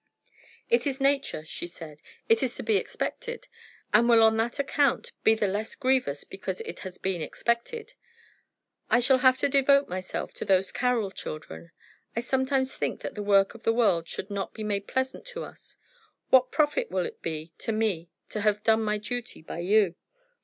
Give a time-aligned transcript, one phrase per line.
[0.67, 1.99] "It is nature," she said.
[2.27, 3.47] "It is to be expected,
[3.93, 7.93] and will on that account be the less grievous because it has been expected.
[8.89, 11.69] I shall have to devote myself to those Carroll children.
[12.15, 15.43] I sometimes think that the work of the world should not be made pleasant to
[15.43, 15.77] us.
[16.31, 19.93] What profit will it be to me to have done my duty by you?